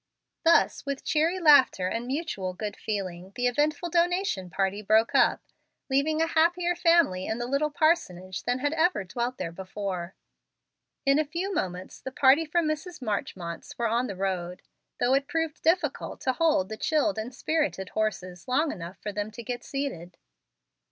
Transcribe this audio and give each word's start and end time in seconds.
Thus, 0.43 0.83
with 0.83 1.03
cheery 1.03 1.37
laughter 1.39 1.87
and 1.87 2.07
mutual 2.07 2.53
good 2.55 2.75
feeling, 2.75 3.33
the 3.35 3.45
eventful 3.45 3.91
donation 3.91 4.49
party 4.49 4.81
broke 4.81 5.13
up, 5.13 5.43
leaving 5.91 6.23
a 6.23 6.25
happier 6.27 6.75
family 6.75 7.27
in 7.27 7.37
the 7.37 7.45
little 7.45 7.69
parsonage 7.69 8.41
than 8.45 8.57
had 8.57 8.73
ever 8.73 9.03
dwelt 9.03 9.37
there 9.37 9.51
before. 9.51 10.15
In 11.05 11.19
a 11.19 11.23
few 11.23 11.53
moments 11.53 11.99
the 12.01 12.11
party 12.11 12.45
from 12.47 12.67
Mrs. 12.67 12.99
Marchmont's 12.99 13.77
were 13.77 13.87
on 13.87 14.07
the 14.07 14.15
road, 14.15 14.63
though 14.99 15.13
it 15.13 15.27
proved 15.27 15.61
difficult 15.61 16.19
to 16.21 16.33
hold 16.33 16.69
the 16.69 16.77
chilled 16.77 17.19
and 17.19 17.31
spirited 17.31 17.89
horses 17.89 18.47
long 18.47 18.71
enough 18.71 18.97
for 18.97 19.11
them 19.11 19.29
to 19.29 19.43
get 19.43 19.63
seated. 19.63 20.17